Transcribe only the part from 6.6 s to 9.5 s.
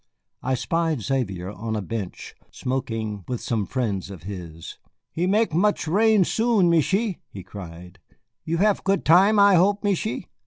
Michié," he cried. "You hev good time,